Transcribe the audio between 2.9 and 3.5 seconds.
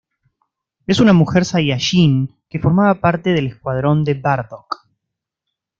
parte del